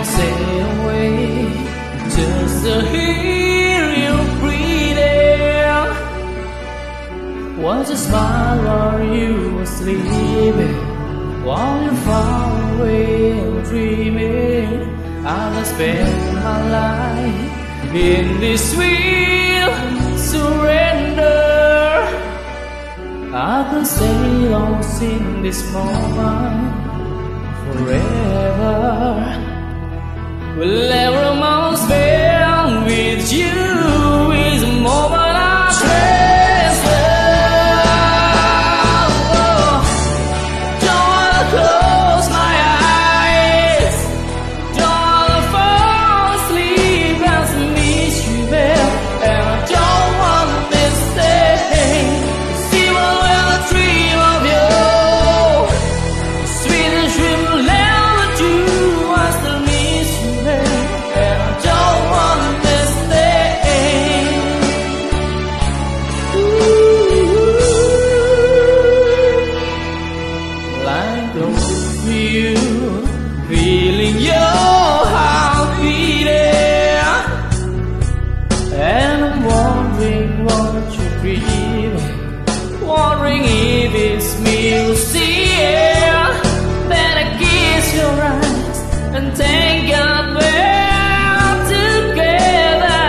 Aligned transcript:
Stay 0.00 0.60
away 0.60 1.46
just 2.10 2.64
to 2.64 2.74
hear 2.92 3.84
you 4.02 4.14
breathing. 4.40 5.88
Was 7.62 7.90
a 7.90 7.96
smile 7.96 8.58
while 8.64 9.14
you 9.14 9.54
were 9.54 9.66
sleeping, 9.66 10.74
while 11.44 11.84
you're 11.84 11.94
far 12.06 12.74
away 12.74 13.38
and 13.38 13.64
dreaming. 13.64 14.72
I 15.24 15.54
will 15.54 15.64
spend 15.64 16.34
my 16.34 16.58
life 16.78 17.94
in 17.94 18.40
this 18.40 18.72
sweet 18.72 19.72
surrender. 20.18 21.22
I 23.32 23.68
can 23.70 23.84
stay 23.84 24.48
lost 24.48 25.02
in 25.02 25.42
this 25.42 25.62
moment 25.72 26.74
forever. 27.62 28.21
Will 30.62 31.21
together, 91.68 93.00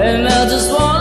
and 0.00 0.26
I 0.26 0.48
just 0.48 0.70
want. 0.72 0.93